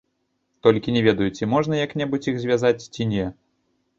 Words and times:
Толькі 0.67 0.93
не 0.95 1.01
ведаю, 1.07 1.27
ці 1.41 1.49
можна 1.53 1.73
як-небудзь 1.85 2.29
іх 2.31 2.39
звязваць, 2.45 2.87
ці 2.97 3.07
не. 3.13 3.25